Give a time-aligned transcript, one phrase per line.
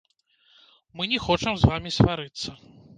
[0.97, 2.49] Мы не хочам з вамі сварыцца.